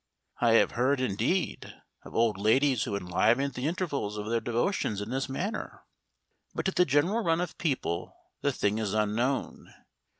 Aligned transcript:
I 0.39 0.53
have 0.53 0.71
heard, 0.71 0.99
indeed, 0.99 1.75
of 2.05 2.15
old 2.15 2.39
ladies 2.39 2.85
who 2.85 2.95
enlivened 2.95 3.53
the 3.53 3.67
intervals 3.67 4.17
of 4.17 4.27
their 4.31 4.41
devotions 4.41 4.99
in 4.99 5.11
this 5.11 5.29
manner, 5.29 5.83
but 6.55 6.65
to 6.65 6.71
the 6.71 6.85
general 6.85 7.23
run 7.23 7.39
of 7.39 7.55
people 7.59 8.17
the 8.41 8.51
thing 8.51 8.79
is 8.79 8.95
unknown. 8.95 9.71